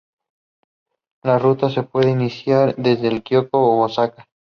[1.21, 4.27] La ruta se puede iniciar desde Kioto u Osaka.